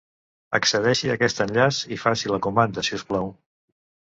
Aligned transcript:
Accedeixi 0.59 1.11
a 1.11 1.17
aquest 1.19 1.43
enllaç 1.45 1.81
i 1.97 1.99
faci 2.05 2.33
la 2.33 2.41
comanda 2.49 2.85
si 2.89 2.99
us 3.01 3.07
plau. 3.13 3.31